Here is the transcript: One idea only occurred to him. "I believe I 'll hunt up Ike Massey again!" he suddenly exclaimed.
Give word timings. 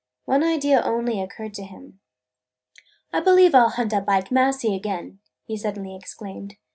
One 0.25 0.43
idea 0.43 0.81
only 0.81 1.21
occurred 1.21 1.53
to 1.53 1.63
him. 1.63 1.99
"I 3.13 3.19
believe 3.19 3.53
I 3.53 3.61
'll 3.65 3.69
hunt 3.69 3.93
up 3.93 4.09
Ike 4.09 4.31
Massey 4.31 4.73
again!" 4.73 5.19
he 5.43 5.55
suddenly 5.55 5.95
exclaimed. 5.95 6.55